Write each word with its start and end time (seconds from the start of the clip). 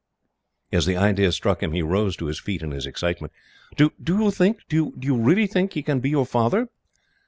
And 0.71 0.77
as 0.79 0.87
the 0.87 0.97
idea 0.97 1.31
struck 1.31 1.61
him, 1.61 1.73
he 1.73 1.83
rose 1.83 2.15
to 2.17 2.25
his 2.25 2.39
feet 2.39 2.63
in 2.63 2.71
his 2.71 2.87
excitement. 2.87 3.31
"Do 3.77 3.91
you 4.03 4.31
think 4.31 4.61
do 4.67 4.93
you 4.99 5.15
really 5.15 5.45
think 5.45 5.73
he 5.73 5.83
can 5.83 5.99
be 5.99 6.09
your 6.09 6.25
father?" 6.25 6.69